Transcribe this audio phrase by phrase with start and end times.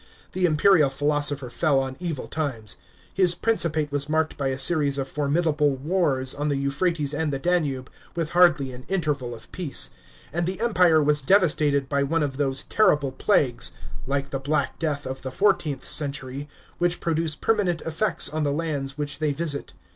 [0.31, 2.75] The imperial philosopher fell on evil times.
[3.13, 7.37] His principate was marked by a series 01 formidable wars on the Euphrates and the
[7.37, 9.91] Danube, with hardly an interval of peace;
[10.33, 13.73] and the Empire was devastated by one of those terrible pla.ues—
[14.07, 16.49] like the Black Death of the fourteenth century—
[16.79, 19.73] which produce permanent effects on the lands which they visit.